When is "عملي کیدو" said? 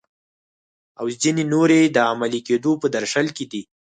2.09-2.71